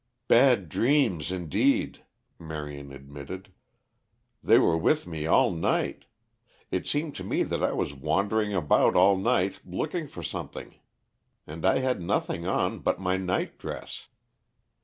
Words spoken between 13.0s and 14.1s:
nightdress.